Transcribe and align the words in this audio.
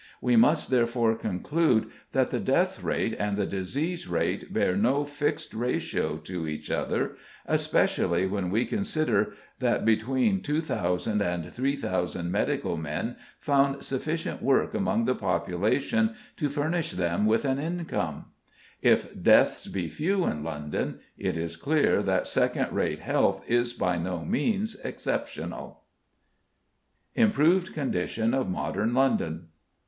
We 0.19 0.35
must 0.35 0.71
therefore 0.71 1.13
conclude 1.13 1.91
that 2.11 2.31
the 2.31 2.39
death 2.39 2.81
rate 2.81 3.15
and 3.19 3.37
the 3.37 3.45
disease 3.45 4.07
rate 4.07 4.51
bear 4.51 4.75
no 4.75 5.05
fixed 5.05 5.53
ratio 5.53 6.17
to 6.17 6.47
each 6.47 6.71
other, 6.71 7.15
especially 7.45 8.25
when 8.25 8.49
we 8.49 8.65
consider 8.65 9.35
that 9.59 9.85
between 9.85 10.41
2,000 10.41 11.21
and 11.21 11.53
3,000 11.53 12.31
medical 12.31 12.77
men 12.77 13.15
found 13.37 13.83
sufficient 13.83 14.41
work 14.41 14.73
among 14.73 15.05
the 15.05 15.13
population 15.13 16.15
to 16.35 16.49
furnish 16.49 16.89
them 16.93 17.27
with 17.27 17.45
an 17.45 17.59
income. 17.59 18.25
If 18.81 19.21
deaths 19.21 19.67
be 19.67 19.87
few 19.87 20.25
in 20.25 20.43
London, 20.43 20.99
it 21.15 21.37
is 21.37 21.55
clear 21.55 22.01
that 22.01 22.25
second 22.25 22.71
rate 22.73 23.01
health 23.01 23.47
is 23.47 23.73
by 23.73 23.99
no 23.99 24.25
means 24.25 24.79
exceptional. 24.83 25.81
IMPROVED 27.15 27.75
CONDITION 27.75 28.33
OF 28.33 28.49
MODERN 28.49 28.95
LONDON. 28.95 29.49